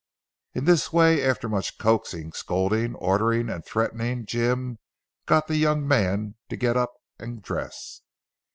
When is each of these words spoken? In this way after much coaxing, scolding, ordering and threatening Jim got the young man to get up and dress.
In 0.55 0.65
this 0.65 0.91
way 0.91 1.23
after 1.23 1.47
much 1.47 1.77
coaxing, 1.77 2.31
scolding, 2.31 2.95
ordering 2.95 3.49
and 3.51 3.63
threatening 3.63 4.25
Jim 4.25 4.79
got 5.27 5.45
the 5.45 5.57
young 5.57 5.87
man 5.87 6.33
to 6.49 6.55
get 6.57 6.75
up 6.75 6.93
and 7.19 7.39
dress. 7.39 8.01